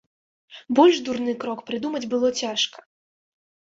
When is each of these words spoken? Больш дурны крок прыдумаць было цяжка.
Больш 0.79 1.03
дурны 1.11 1.37
крок 1.45 1.63
прыдумаць 1.71 2.05
было 2.17 2.35
цяжка. 2.43 2.79